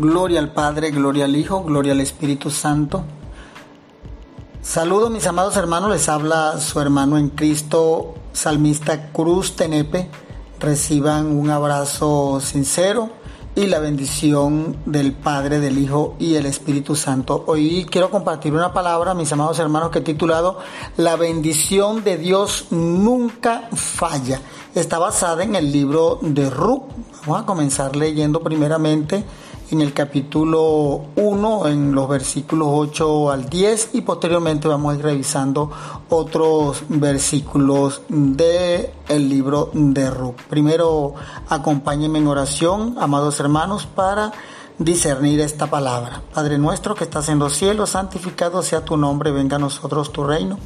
Gloria 0.00 0.40
al 0.40 0.50
Padre, 0.50 0.92
gloria 0.92 1.26
al 1.26 1.36
Hijo, 1.36 1.62
gloria 1.62 1.92
al 1.92 2.00
Espíritu 2.00 2.50
Santo. 2.50 3.04
Saludos 4.62 5.10
mis 5.10 5.26
amados 5.26 5.58
hermanos, 5.58 5.90
les 5.90 6.08
habla 6.08 6.58
su 6.58 6.80
hermano 6.80 7.18
en 7.18 7.28
Cristo, 7.28 8.14
salmista 8.32 9.12
Cruz 9.12 9.56
Tenepe. 9.56 10.08
Reciban 10.58 11.26
un 11.26 11.50
abrazo 11.50 12.40
sincero 12.40 13.10
y 13.54 13.66
la 13.66 13.78
bendición 13.78 14.78
del 14.86 15.12
Padre, 15.12 15.60
del 15.60 15.76
Hijo 15.76 16.14
y 16.18 16.36
el 16.36 16.46
Espíritu 16.46 16.96
Santo. 16.96 17.44
Hoy 17.46 17.86
quiero 17.90 18.10
compartir 18.10 18.54
una 18.54 18.72
palabra, 18.72 19.12
mis 19.12 19.30
amados 19.34 19.58
hermanos, 19.58 19.90
que 19.90 19.98
he 19.98 20.02
titulado 20.02 20.60
La 20.96 21.16
bendición 21.16 22.04
de 22.04 22.16
Dios 22.16 22.68
nunca 22.70 23.68
falla. 23.74 24.40
Está 24.74 24.98
basada 24.98 25.44
en 25.44 25.56
el 25.56 25.70
libro 25.70 26.20
de 26.22 26.48
Ruth. 26.48 26.84
Vamos 27.26 27.42
a 27.42 27.44
comenzar 27.44 27.96
leyendo 27.96 28.40
primeramente 28.40 29.26
en 29.70 29.80
el 29.80 29.92
capítulo 29.92 31.06
1, 31.16 31.68
en 31.68 31.94
los 31.94 32.08
versículos 32.08 32.68
8 32.70 33.30
al 33.30 33.48
10 33.48 33.90
y 33.92 34.00
posteriormente 34.00 34.66
vamos 34.66 34.92
a 34.92 34.98
ir 34.98 35.02
revisando 35.02 35.70
otros 36.08 36.82
versículos 36.88 38.02
del 38.08 38.90
el 39.08 39.28
libro 39.28 39.70
de 39.72 40.10
Ruth. 40.10 40.36
Primero, 40.48 41.14
acompáñenme 41.48 42.18
en 42.18 42.26
oración, 42.26 42.96
amados 42.98 43.38
hermanos, 43.40 43.86
para 43.86 44.32
discernir 44.78 45.40
esta 45.40 45.68
palabra. 45.68 46.22
Padre 46.34 46.58
nuestro 46.58 46.94
que 46.94 47.04
estás 47.04 47.28
en 47.28 47.38
los 47.38 47.52
cielos, 47.54 47.90
santificado 47.90 48.62
sea 48.62 48.84
tu 48.84 48.96
nombre, 48.96 49.30
venga 49.30 49.56
a 49.56 49.60
nosotros 49.60 50.12
tu 50.12 50.24
reino. 50.24 50.58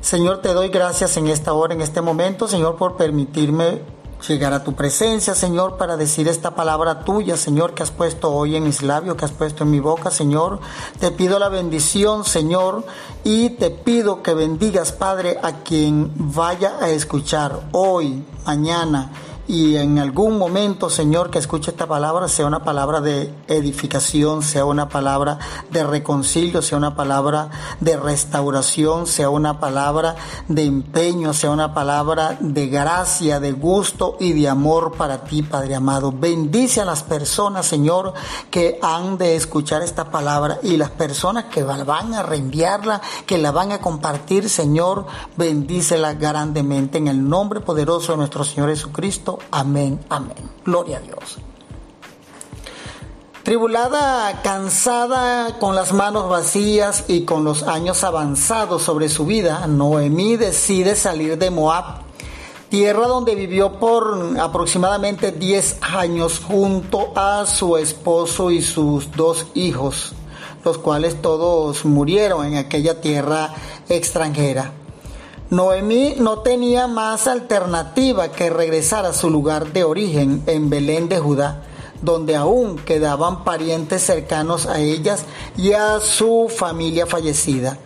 Señor, 0.00 0.38
te 0.38 0.52
doy 0.52 0.68
gracias 0.68 1.16
en 1.16 1.28
esta 1.28 1.52
hora, 1.52 1.74
en 1.74 1.80
este 1.80 2.00
momento, 2.00 2.46
Señor, 2.46 2.76
por 2.76 2.96
permitirme 2.96 3.80
llegar 4.28 4.52
a 4.52 4.64
tu 4.64 4.74
presencia, 4.74 5.34
Señor, 5.34 5.76
para 5.76 5.96
decir 5.96 6.28
esta 6.28 6.54
palabra 6.54 7.04
tuya, 7.04 7.36
Señor, 7.36 7.74
que 7.74 7.82
has 7.82 7.90
puesto 7.90 8.30
hoy 8.32 8.56
en 8.56 8.64
mis 8.64 8.82
labios, 8.82 9.16
que 9.16 9.24
has 9.24 9.32
puesto 9.32 9.64
en 9.64 9.70
mi 9.70 9.80
boca, 9.80 10.10
Señor. 10.10 10.60
Te 10.98 11.10
pido 11.10 11.38
la 11.38 11.48
bendición, 11.48 12.24
Señor, 12.24 12.84
y 13.22 13.50
te 13.50 13.70
pido 13.70 14.22
que 14.22 14.34
bendigas, 14.34 14.92
Padre, 14.92 15.38
a 15.42 15.62
quien 15.62 16.12
vaya 16.14 16.78
a 16.80 16.90
escuchar 16.90 17.68
hoy, 17.72 18.24
mañana 18.46 19.10
y 19.46 19.76
en 19.76 19.98
algún 19.98 20.38
momento, 20.38 20.88
Señor, 20.88 21.30
que 21.30 21.38
escuche 21.38 21.70
esta 21.70 21.86
palabra 21.86 22.28
sea 22.28 22.46
una 22.46 22.64
palabra 22.64 23.00
de 23.00 23.32
edificación, 23.48 24.42
sea 24.42 24.64
una 24.64 24.88
palabra 24.88 25.38
de 25.70 25.84
reconcilio, 25.84 26.62
sea 26.62 26.78
una 26.78 26.96
palabra 26.96 27.50
de 27.80 27.96
restauración, 27.96 29.06
sea 29.06 29.28
una 29.28 29.60
palabra 29.60 30.16
de 30.48 30.64
empeño, 30.64 31.34
sea 31.34 31.50
una 31.50 31.74
palabra 31.74 32.38
de 32.40 32.68
gracia, 32.68 33.40
de 33.40 33.52
gusto 33.52 34.16
y 34.18 34.32
de 34.32 34.48
amor 34.48 34.92
para 34.96 35.24
ti, 35.24 35.42
Padre 35.42 35.74
amado. 35.74 36.12
Bendice 36.12 36.80
a 36.80 36.84
las 36.84 37.02
personas, 37.02 37.66
Señor, 37.66 38.14
que 38.50 38.78
han 38.82 39.18
de 39.18 39.36
escuchar 39.36 39.82
esta 39.82 40.10
palabra 40.10 40.58
y 40.62 40.76
las 40.76 40.90
personas 40.90 41.44
que 41.44 41.62
van 41.62 42.14
a 42.14 42.22
reenviarla, 42.22 43.00
que 43.26 43.38
la 43.38 43.50
van 43.50 43.72
a 43.72 43.80
compartir, 43.80 44.48
Señor, 44.48 45.06
bendícela 45.36 46.14
grandemente 46.14 46.98
en 46.98 47.08
el 47.08 47.28
nombre 47.28 47.60
poderoso 47.60 48.12
de 48.12 48.18
nuestro 48.18 48.44
Señor 48.44 48.70
Jesucristo. 48.70 49.33
Amén, 49.50 50.00
amén. 50.08 50.50
Gloria 50.64 50.98
a 50.98 51.00
Dios. 51.00 51.38
Tribulada, 53.44 54.40
cansada, 54.40 55.58
con 55.58 55.74
las 55.74 55.92
manos 55.92 56.30
vacías 56.30 57.04
y 57.08 57.26
con 57.26 57.44
los 57.44 57.64
años 57.64 58.02
avanzados 58.02 58.80
sobre 58.80 59.10
su 59.10 59.26
vida, 59.26 59.66
Noemí 59.66 60.38
decide 60.38 60.96
salir 60.96 61.36
de 61.36 61.50
Moab, 61.50 62.04
tierra 62.70 63.06
donde 63.06 63.34
vivió 63.34 63.78
por 63.78 64.38
aproximadamente 64.40 65.30
10 65.30 65.76
años 65.82 66.40
junto 66.40 67.12
a 67.14 67.44
su 67.44 67.76
esposo 67.76 68.50
y 68.50 68.62
sus 68.62 69.12
dos 69.12 69.46
hijos, 69.52 70.14
los 70.64 70.78
cuales 70.78 71.20
todos 71.20 71.84
murieron 71.84 72.46
en 72.46 72.56
aquella 72.56 73.02
tierra 73.02 73.52
extranjera. 73.90 74.72
Noemí 75.50 76.14
no 76.18 76.38
tenía 76.38 76.86
más 76.86 77.26
alternativa 77.26 78.32
que 78.32 78.48
regresar 78.48 79.04
a 79.04 79.12
su 79.12 79.28
lugar 79.28 79.72
de 79.72 79.84
origen 79.84 80.42
en 80.46 80.70
Belén 80.70 81.08
de 81.08 81.18
Judá, 81.18 81.62
donde 82.00 82.34
aún 82.34 82.76
quedaban 82.76 83.44
parientes 83.44 84.02
cercanos 84.02 84.66
a 84.66 84.80
ellas 84.80 85.24
y 85.56 85.72
a 85.72 86.00
su 86.00 86.50
familia 86.54 87.06
fallecida. 87.06 87.78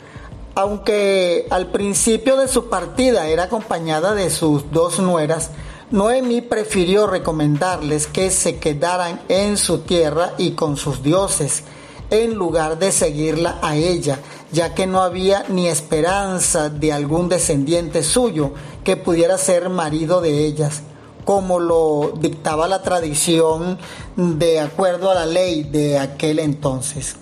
Aunque 0.54 1.46
al 1.50 1.68
principio 1.68 2.36
de 2.36 2.48
su 2.48 2.68
partida 2.68 3.28
era 3.28 3.44
acompañada 3.44 4.14
de 4.14 4.30
sus 4.30 4.70
dos 4.70 5.00
nueras, 5.00 5.50
Noemí 5.90 6.42
prefirió 6.42 7.06
recomendarles 7.06 8.06
que 8.06 8.30
se 8.30 8.58
quedaran 8.58 9.20
en 9.28 9.56
su 9.56 9.78
tierra 9.78 10.32
y 10.38 10.52
con 10.52 10.76
sus 10.76 11.02
dioses, 11.02 11.64
en 12.10 12.34
lugar 12.34 12.78
de 12.78 12.92
seguirla 12.92 13.58
a 13.62 13.76
ella, 13.76 14.20
ya 14.52 14.74
que 14.74 14.86
no 14.86 15.02
había 15.02 15.44
ni 15.48 15.68
esperanza 15.68 16.68
de 16.68 16.92
algún 16.92 17.28
descendiente 17.28 18.02
suyo 18.02 18.52
que 18.84 18.96
pudiera 18.96 19.36
ser 19.38 19.68
marido 19.68 20.20
de 20.20 20.46
ellas, 20.46 20.82
como 21.24 21.60
lo 21.60 22.14
dictaba 22.18 22.68
la 22.68 22.82
tradición 22.82 23.78
de 24.16 24.60
acuerdo 24.60 25.10
a 25.10 25.14
la 25.14 25.26
ley 25.26 25.64
de 25.64 25.98
aquel 25.98 26.38
entonces. 26.38 27.16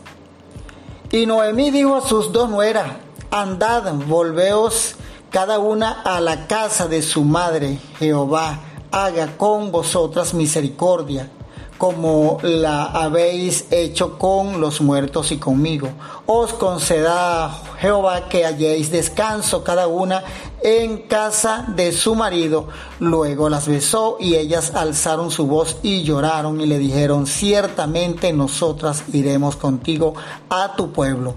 Y 1.10 1.26
Noemí 1.26 1.70
dijo 1.70 1.96
a 1.96 2.06
sus 2.06 2.32
dos 2.32 2.48
nueras, 2.48 2.92
andad, 3.30 3.92
volveos 3.94 4.94
cada 5.30 5.58
una 5.58 6.02
a 6.02 6.20
la 6.20 6.46
casa 6.46 6.86
de 6.86 7.02
su 7.02 7.24
madre, 7.24 7.78
Jehová, 7.98 8.60
haga 8.90 9.36
con 9.36 9.72
vosotras 9.72 10.32
misericordia 10.34 11.30
como 11.78 12.38
la 12.42 12.84
habéis 12.84 13.66
hecho 13.70 14.18
con 14.18 14.60
los 14.60 14.80
muertos 14.80 15.32
y 15.32 15.36
conmigo. 15.36 15.88
Os 16.26 16.52
conceda 16.54 17.50
Jehová 17.78 18.28
que 18.28 18.46
halléis 18.46 18.90
descanso 18.90 19.62
cada 19.62 19.86
una 19.86 20.22
en 20.62 20.98
casa 21.02 21.66
de 21.76 21.92
su 21.92 22.14
marido. 22.14 22.68
Luego 22.98 23.48
las 23.48 23.68
besó 23.68 24.16
y 24.18 24.34
ellas 24.34 24.72
alzaron 24.74 25.30
su 25.30 25.46
voz 25.46 25.78
y 25.82 26.02
lloraron 26.02 26.60
y 26.60 26.66
le 26.66 26.78
dijeron, 26.78 27.26
ciertamente 27.26 28.32
nosotras 28.32 29.04
iremos 29.12 29.56
contigo 29.56 30.14
a 30.48 30.74
tu 30.76 30.92
pueblo. 30.92 31.34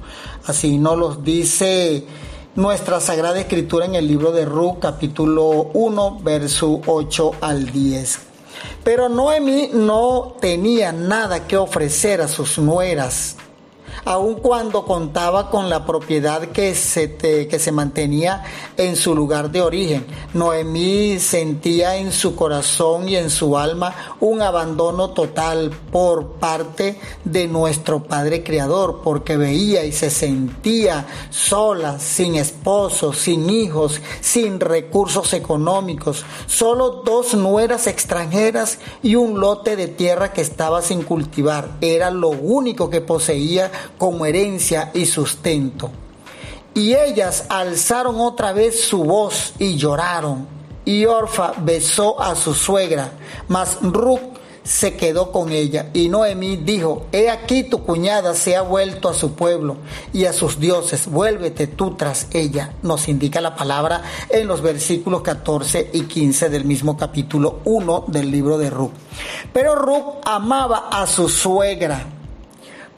Así 0.47 0.77
nos 0.77 0.97
los 0.97 1.23
dice 1.23 2.05
nuestra 2.55 2.99
Sagrada 2.99 3.39
Escritura 3.39 3.85
en 3.85 3.95
el 3.95 4.07
libro 4.07 4.31
de 4.31 4.45
Ruth 4.45 4.79
capítulo 4.81 5.69
1 5.73 6.19
verso 6.23 6.81
8 6.85 7.31
al 7.41 7.71
10. 7.71 8.28
Pero 8.83 9.09
Noemí 9.09 9.69
no 9.73 10.35
tenía 10.39 10.91
nada 10.91 11.47
que 11.47 11.57
ofrecer 11.57 12.21
a 12.21 12.27
sus 12.27 12.57
nueras 12.57 13.37
aun 14.05 14.35
cuando 14.35 14.85
contaba 14.85 15.49
con 15.49 15.69
la 15.69 15.85
propiedad 15.85 16.41
que 16.49 16.75
se, 16.75 17.15
que 17.15 17.59
se 17.59 17.71
mantenía 17.71 18.43
en 18.77 18.95
su 18.95 19.15
lugar 19.15 19.51
de 19.51 19.61
origen. 19.61 20.05
Noemí 20.33 21.19
sentía 21.19 21.97
en 21.97 22.11
su 22.11 22.35
corazón 22.35 23.09
y 23.09 23.15
en 23.15 23.29
su 23.29 23.57
alma 23.57 23.93
un 24.19 24.41
abandono 24.41 25.11
total 25.11 25.71
por 25.91 26.33
parte 26.33 26.99
de 27.23 27.47
nuestro 27.47 28.03
Padre 28.03 28.43
Creador, 28.43 29.01
porque 29.03 29.37
veía 29.37 29.83
y 29.85 29.91
se 29.91 30.09
sentía 30.09 31.05
sola, 31.29 31.99
sin 31.99 32.35
esposo, 32.35 33.13
sin 33.13 33.49
hijos, 33.49 34.01
sin 34.21 34.59
recursos 34.59 35.33
económicos, 35.33 36.25
solo 36.47 37.03
dos 37.05 37.33
nueras 37.33 37.87
extranjeras 37.87 38.79
y 39.03 39.15
un 39.15 39.39
lote 39.39 39.75
de 39.75 39.87
tierra 39.87 40.33
que 40.33 40.41
estaba 40.41 40.81
sin 40.81 41.03
cultivar. 41.03 41.69
Era 41.81 42.11
lo 42.11 42.29
único 42.29 42.89
que 42.89 43.01
poseía 43.01 43.71
como 43.97 44.25
herencia 44.25 44.91
y 44.93 45.05
sustento. 45.05 45.91
Y 46.73 46.93
ellas 46.95 47.45
alzaron 47.49 48.19
otra 48.19 48.53
vez 48.53 48.79
su 48.81 49.03
voz 49.03 49.53
y 49.59 49.75
lloraron. 49.75 50.47
Y 50.85 51.05
Orfa 51.05 51.53
besó 51.57 52.21
a 52.21 52.35
su 52.35 52.53
suegra, 52.53 53.11
mas 53.47 53.77
Ruth 53.81 54.39
se 54.63 54.95
quedó 54.95 55.31
con 55.31 55.51
ella. 55.51 55.89
Y 55.93 56.09
Noemí 56.09 56.57
dijo, 56.57 57.07
he 57.11 57.29
aquí 57.29 57.63
tu 57.63 57.83
cuñada 57.83 58.35
se 58.35 58.55
ha 58.55 58.61
vuelto 58.61 59.09
a 59.09 59.13
su 59.13 59.33
pueblo 59.33 59.77
y 60.13 60.25
a 60.25 60.33
sus 60.33 60.59
dioses, 60.59 61.07
vuélvete 61.07 61.67
tú 61.67 61.95
tras 61.95 62.27
ella. 62.33 62.73
Nos 62.83 63.07
indica 63.07 63.41
la 63.41 63.55
palabra 63.55 64.03
en 64.29 64.47
los 64.47 64.61
versículos 64.61 65.21
14 65.21 65.89
y 65.93 66.03
15 66.03 66.49
del 66.49 66.65
mismo 66.65 66.97
capítulo 66.97 67.61
1 67.65 68.05
del 68.07 68.29
libro 68.29 68.57
de 68.57 68.69
Ruth. 68.69 68.91
Pero 69.51 69.75
Ruth 69.75 70.21
amaba 70.23 70.89
a 70.91 71.07
su 71.07 71.29
suegra 71.29 72.18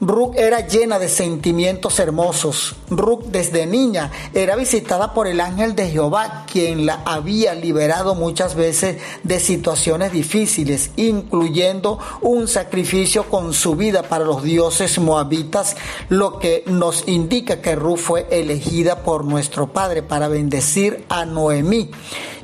Ruth 0.01 0.35
era 0.35 0.67
llena 0.67 0.97
de 0.97 1.07
sentimientos 1.07 1.99
hermosos. 1.99 2.75
Ruth 2.89 3.25
desde 3.25 3.67
niña 3.67 4.09
era 4.33 4.55
visitada 4.55 5.13
por 5.13 5.27
el 5.27 5.39
ángel 5.39 5.75
de 5.75 5.91
Jehová, 5.91 6.47
quien 6.51 6.87
la 6.87 7.03
había 7.05 7.53
liberado 7.53 8.15
muchas 8.15 8.55
veces 8.55 8.97
de 9.21 9.39
situaciones 9.39 10.11
difíciles, 10.11 10.89
incluyendo 10.95 11.99
un 12.21 12.47
sacrificio 12.47 13.29
con 13.29 13.53
su 13.53 13.75
vida 13.75 14.01
para 14.01 14.25
los 14.25 14.41
dioses 14.41 14.97
moabitas, 14.97 15.75
lo 16.09 16.39
que 16.39 16.63
nos 16.65 17.07
indica 17.07 17.61
que 17.61 17.75
Ruth 17.75 17.99
fue 17.99 18.27
elegida 18.31 19.03
por 19.03 19.23
nuestro 19.23 19.71
Padre 19.71 20.01
para 20.01 20.27
bendecir 20.27 21.05
a 21.09 21.25
Noemí 21.25 21.91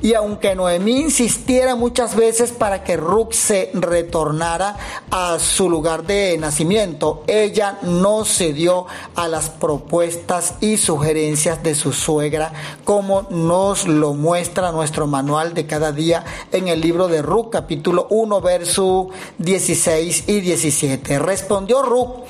Y 0.01 0.13
aunque 0.13 0.55
Noemí 0.55 1.01
insistiera 1.01 1.75
muchas 1.75 2.15
veces 2.15 2.51
para 2.51 2.83
que 2.83 2.97
Ruth 2.97 3.31
se 3.31 3.71
retornara 3.73 4.77
a 5.09 5.39
su 5.39 5.69
lugar 5.69 6.05
de 6.05 6.37
nacimiento, 6.37 7.23
ella 7.27 7.79
no 7.81 8.23
cedió 8.25 8.85
a 9.15 9.27
las 9.27 9.49
propuestas 9.49 10.55
y 10.61 10.77
sugerencias 10.77 11.63
de 11.63 11.73
su 11.73 11.93
suegra, 11.93 12.53
como 12.83 13.23
nos 13.29 13.87
lo 13.87 14.13
muestra 14.13 14.71
nuestro 14.71 15.07
manual 15.07 15.53
de 15.53 15.65
cada 15.65 15.91
día 15.91 16.23
en 16.51 16.67
el 16.67 16.81
libro 16.81 17.07
de 17.07 17.21
Ruth, 17.21 17.49
capítulo 17.51 18.07
1, 18.09 18.41
verso 18.41 19.09
16 19.39 20.25
y 20.27 20.41
17. 20.41 21.19
Respondió 21.19 21.81
Ruth, 21.81 22.25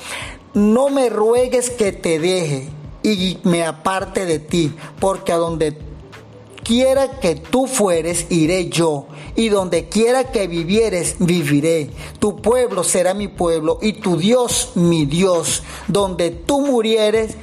no 0.54 0.88
me 0.88 1.10
ruegues 1.10 1.70
que 1.70 1.92
te 1.92 2.18
deje 2.18 2.68
y 3.02 3.38
me 3.44 3.64
aparte 3.64 4.26
de 4.26 4.38
ti, 4.38 4.74
porque 4.98 5.32
a 5.32 5.36
donde 5.36 5.87
quiera 6.68 7.18
que 7.18 7.34
tú 7.34 7.66
fueres, 7.66 8.26
iré 8.28 8.68
yo, 8.68 9.06
y 9.34 9.48
donde 9.48 9.88
quiera 9.88 10.24
que 10.24 10.46
vivieres, 10.46 11.16
viviré. 11.18 11.88
Tu 12.18 12.36
pueblo 12.42 12.84
será 12.84 13.14
mi 13.14 13.26
pueblo, 13.26 13.78
y 13.80 13.94
tu 13.94 14.18
Dios 14.18 14.72
mi 14.74 15.06
Dios. 15.06 15.62
Donde 15.86 16.30
tú 16.30 16.60
murieres, 16.60 17.36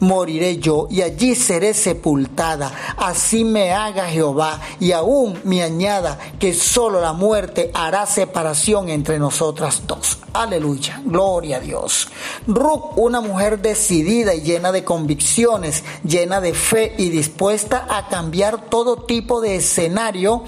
moriré 0.00 0.58
yo 0.58 0.88
y 0.90 1.02
allí 1.02 1.34
seré 1.34 1.74
sepultada. 1.74 2.72
Así 2.96 3.44
me 3.44 3.72
haga 3.72 4.08
Jehová 4.08 4.60
y 4.80 4.92
aún 4.92 5.38
me 5.44 5.62
añada 5.62 6.18
que 6.38 6.52
solo 6.52 7.00
la 7.00 7.12
muerte 7.12 7.70
hará 7.74 8.06
separación 8.06 8.88
entre 8.88 9.18
nosotras 9.18 9.82
dos. 9.86 10.18
Aleluya, 10.32 11.00
gloria 11.04 11.58
a 11.58 11.60
Dios. 11.60 12.08
Ruth, 12.46 12.92
una 12.96 13.20
mujer 13.20 13.60
decidida 13.60 14.34
y 14.34 14.42
llena 14.42 14.72
de 14.72 14.84
convicciones, 14.84 15.84
llena 16.04 16.40
de 16.40 16.54
fe 16.54 16.94
y 16.98 17.10
dispuesta 17.10 17.86
a 17.88 18.08
cambiar 18.08 18.68
todo 18.68 18.96
tipo 18.96 19.40
de 19.40 19.56
escenario 19.56 20.44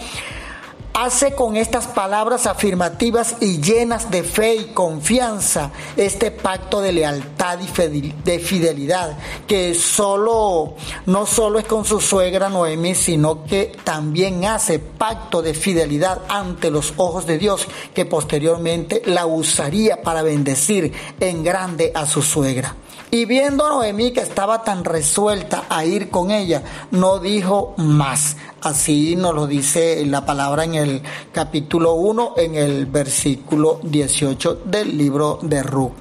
hace 0.95 1.35
con 1.35 1.57
estas 1.57 1.87
palabras 1.87 2.47
afirmativas 2.47 3.37
y 3.41 3.61
llenas 3.61 4.11
de 4.11 4.23
fe 4.23 4.57
y 4.57 4.65
confianza 4.67 5.71
este 5.97 6.31
pacto 6.31 6.81
de 6.81 6.93
lealtad 6.93 7.59
y 7.61 8.15
de 8.25 8.39
fidelidad 8.39 9.19
que 9.47 9.75
solo 9.75 10.75
no 11.07 11.27
solo 11.27 11.59
es 11.59 11.65
con 11.65 11.85
su 11.85 12.01
suegra 12.01 12.49
Noemi, 12.49 12.95
sino 12.95 13.45
que 13.45 13.73
también 13.85 14.45
hace 14.45 14.79
pacto 14.79 15.43
de 15.43 15.55
fidelidad 15.55 16.23
ante 16.29 16.71
los 16.71 16.95
ojos 16.97 17.27
de 17.27 17.39
Dios 17.39 17.67
que 17.95 18.05
posteriormente 18.05 19.03
la 19.07 19.27
usaría 19.27 20.03
para 20.03 20.23
bendecir 20.23 20.93
en 21.21 21.43
grande 21.43 21.93
a 21.95 22.07
su 22.07 22.23
suegra. 22.23 22.77
Y 23.15 23.27
viendo 23.27 23.67
a 23.67 23.69
Noemí 23.69 24.13
que 24.13 24.21
estaba 24.21 24.65
tan 24.65 24.85
resuelta 24.85 25.67
a 25.69 25.85
ir 25.85 26.09
con 26.09 26.31
ella, 26.31 26.63
no 26.93 27.19
dijo 27.19 27.75
más. 27.77 28.39
Así 28.63 29.17
nos 29.17 29.35
lo 29.35 29.47
dice 29.47 30.07
la 30.07 30.25
palabra 30.25 30.65
en 30.65 30.77
el 30.77 31.03
capítulo 31.31 31.93
1, 31.93 32.33
en 32.39 32.55
el 32.55 32.87
versículo 32.87 33.81
18 33.83 34.63
del 34.65 34.97
libro 34.97 35.39
de 35.43 35.63
Ruth. 35.63 35.93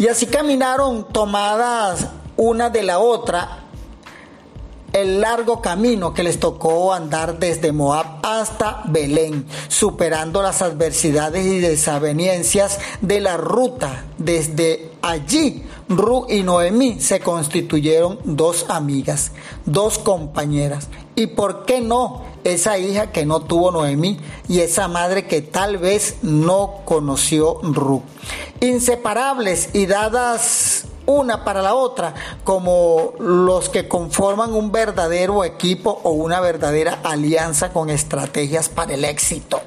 Y 0.00 0.08
así 0.08 0.26
caminaron 0.26 1.12
tomadas 1.12 2.08
una 2.36 2.70
de 2.70 2.82
la 2.82 2.98
otra 2.98 3.67
el 4.92 5.20
largo 5.20 5.60
camino 5.60 6.14
que 6.14 6.22
les 6.22 6.40
tocó 6.40 6.92
andar 6.92 7.38
desde 7.38 7.72
Moab 7.72 8.20
hasta 8.22 8.82
Belén, 8.86 9.46
superando 9.68 10.42
las 10.42 10.62
adversidades 10.62 11.46
y 11.46 11.58
desavenencias 11.60 12.78
de 13.00 13.20
la 13.20 13.36
ruta. 13.36 14.04
Desde 14.18 14.90
allí, 15.02 15.64
Ru 15.88 16.26
y 16.28 16.42
Noemí 16.42 17.00
se 17.00 17.20
constituyeron 17.20 18.18
dos 18.24 18.66
amigas, 18.68 19.32
dos 19.64 19.98
compañeras. 19.98 20.88
¿Y 21.14 21.28
por 21.28 21.64
qué 21.64 21.80
no? 21.80 22.22
Esa 22.44 22.78
hija 22.78 23.10
que 23.10 23.26
no 23.26 23.40
tuvo 23.40 23.72
Noemí 23.72 24.18
y 24.48 24.60
esa 24.60 24.86
madre 24.88 25.26
que 25.26 25.42
tal 25.42 25.76
vez 25.78 26.16
no 26.22 26.76
conoció 26.84 27.60
Ru. 27.62 28.02
Inseparables 28.60 29.70
y 29.74 29.86
dadas 29.86 30.77
una 31.08 31.42
para 31.42 31.62
la 31.62 31.74
otra, 31.74 32.14
como 32.44 33.14
los 33.18 33.70
que 33.70 33.88
conforman 33.88 34.52
un 34.52 34.70
verdadero 34.70 35.42
equipo 35.42 36.00
o 36.04 36.10
una 36.10 36.40
verdadera 36.40 37.00
alianza 37.02 37.72
con 37.72 37.88
estrategias 37.88 38.68
para 38.68 38.94
el 38.94 39.04
éxito. 39.04 39.62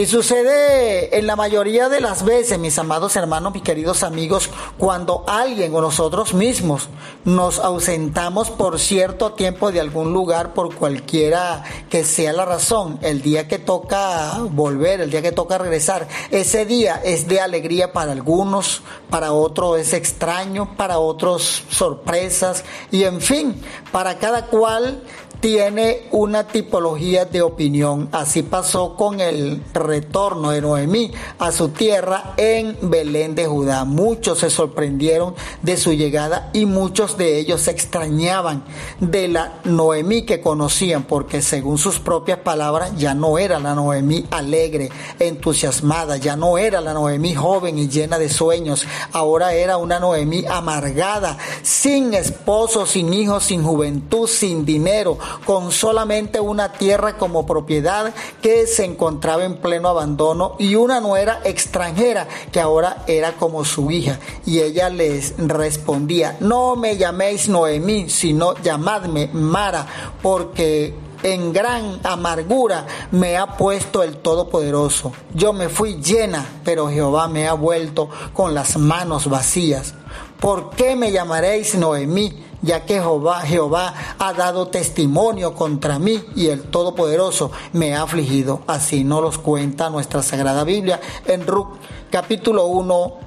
Y 0.00 0.06
sucede 0.06 1.18
en 1.18 1.26
la 1.26 1.36
mayoría 1.36 1.90
de 1.90 2.00
las 2.00 2.24
veces, 2.24 2.58
mis 2.58 2.78
amados 2.78 3.16
hermanos, 3.16 3.52
mis 3.52 3.62
queridos 3.62 4.02
amigos, 4.02 4.48
cuando 4.78 5.24
alguien 5.28 5.74
o 5.74 5.82
nosotros 5.82 6.32
mismos 6.32 6.88
nos 7.26 7.58
ausentamos 7.58 8.50
por 8.50 8.80
cierto 8.80 9.32
tiempo 9.32 9.70
de 9.70 9.78
algún 9.78 10.14
lugar 10.14 10.54
por 10.54 10.74
cualquiera 10.74 11.64
que 11.90 12.02
sea 12.04 12.32
la 12.32 12.46
razón, 12.46 12.98
el 13.02 13.20
día 13.20 13.46
que 13.46 13.58
toca 13.58 14.38
volver, 14.50 15.02
el 15.02 15.10
día 15.10 15.20
que 15.20 15.32
toca 15.32 15.58
regresar, 15.58 16.08
ese 16.30 16.64
día 16.64 17.02
es 17.04 17.28
de 17.28 17.42
alegría 17.42 17.92
para 17.92 18.12
algunos, 18.12 18.80
para 19.10 19.34
otros 19.34 19.80
es 19.80 19.92
extraño, 19.92 20.78
para 20.78 20.98
otros 20.98 21.64
sorpresas 21.68 22.64
y 22.90 23.04
en 23.04 23.20
fin, 23.20 23.60
para 23.92 24.16
cada 24.16 24.46
cual 24.46 25.02
tiene 25.40 26.02
una 26.10 26.46
tipología 26.46 27.24
de 27.24 27.42
opinión. 27.42 28.08
Así 28.12 28.42
pasó 28.42 28.94
con 28.94 29.20
el 29.20 29.62
retorno 29.72 30.50
de 30.50 30.60
Noemí 30.60 31.12
a 31.38 31.50
su 31.52 31.70
tierra 31.70 32.34
en 32.36 32.76
Belén 32.82 33.34
de 33.34 33.46
Judá. 33.46 33.84
Muchos 33.84 34.38
se 34.38 34.50
sorprendieron 34.50 35.34
de 35.62 35.76
su 35.76 35.92
llegada 35.92 36.50
y 36.52 36.66
muchos 36.66 37.16
de 37.16 37.38
ellos 37.38 37.62
se 37.62 37.70
extrañaban 37.70 38.64
de 39.00 39.28
la 39.28 39.60
Noemí 39.64 40.22
que 40.22 40.40
conocían 40.40 41.04
porque 41.04 41.42
según 41.42 41.78
sus 41.78 41.98
propias 41.98 42.38
palabras 42.38 42.92
ya 42.96 43.14
no 43.14 43.38
era 43.38 43.58
la 43.58 43.74
Noemí 43.74 44.26
alegre, 44.30 44.90
entusiasmada, 45.18 46.16
ya 46.16 46.36
no 46.36 46.58
era 46.58 46.80
la 46.80 46.92
Noemí 46.92 47.34
joven 47.34 47.78
y 47.78 47.88
llena 47.88 48.18
de 48.18 48.28
sueños, 48.28 48.86
ahora 49.12 49.54
era 49.54 49.76
una 49.76 49.98
Noemí 49.98 50.44
amargada, 50.46 51.38
sin 51.62 52.14
esposo, 52.14 52.86
sin 52.86 53.12
hijos, 53.14 53.44
sin 53.44 53.62
juventud, 53.62 54.28
sin 54.28 54.64
dinero, 54.64 55.18
con 55.44 55.72
solamente 55.72 56.40
una 56.40 56.72
tierra 56.72 57.16
como 57.16 57.46
propiedad 57.46 58.14
que 58.42 58.66
se 58.66 58.84
encontraba 58.84 59.44
en 59.44 59.56
pleno 59.56 59.88
abandono 59.88 60.56
y 60.58 60.74
una 60.74 61.00
nuera 61.00 61.40
extranjera 61.44 62.28
que 62.52 62.60
ahora 62.60 63.04
era 63.06 63.32
como 63.32 63.64
su 63.64 63.90
hija. 63.90 64.18
Y 64.46 64.60
ella 64.60 64.88
les 64.88 65.34
respondía, 65.38 66.36
no 66.40 66.76
me 66.76 66.96
llaméis 66.96 67.48
Noemí, 67.48 68.08
sino 68.08 68.54
llamadme 68.56 69.30
Mara, 69.32 69.86
porque 70.22 70.94
en 71.22 71.52
gran 71.52 72.00
amargura 72.02 72.86
me 73.10 73.36
ha 73.36 73.56
puesto 73.56 74.02
el 74.02 74.16
Todopoderoso. 74.18 75.12
Yo 75.34 75.52
me 75.52 75.68
fui 75.68 75.96
llena, 75.96 76.46
pero 76.64 76.88
Jehová 76.88 77.28
me 77.28 77.46
ha 77.46 77.54
vuelto 77.54 78.08
con 78.32 78.54
las 78.54 78.76
manos 78.76 79.28
vacías. 79.28 79.94
¿Por 80.40 80.70
qué 80.70 80.96
me 80.96 81.12
llamaréis 81.12 81.74
Noemí? 81.74 82.49
Ya 82.62 82.84
que 82.84 82.94
Jehová, 82.94 83.40
Jehová 83.42 83.94
ha 84.18 84.32
dado 84.32 84.68
testimonio 84.68 85.54
contra 85.54 85.98
mí 85.98 86.22
y 86.36 86.48
el 86.48 86.62
Todopoderoso 86.64 87.50
me 87.72 87.94
ha 87.94 88.02
afligido. 88.02 88.62
Así 88.66 89.04
nos 89.04 89.22
los 89.22 89.38
cuenta 89.38 89.90
nuestra 89.90 90.22
Sagrada 90.22 90.64
Biblia 90.64 91.00
en 91.26 91.46
Ruth 91.46 91.76
capítulo 92.10 92.66
1 92.66 93.18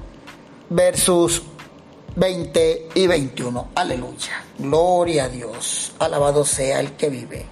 versos 0.70 1.42
20 2.16 2.90
y 2.96 3.08
21. 3.08 3.68
Aleluya. 3.76 4.44
Gloria 4.58 5.26
a 5.26 5.30
Dios. 5.30 5.94
Alabado 6.00 6.46
sea 6.46 6.80
el 6.80 6.94
que 6.94 7.10
vive. 7.10 7.46